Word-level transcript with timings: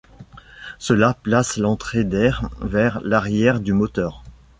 Cela 0.79 1.13
place 1.21 1.57
l'entrée 1.57 2.03
d'air 2.03 2.49
vers 2.61 3.01
l'arrière 3.01 3.59
du 3.59 3.71
moteur. 3.71 4.23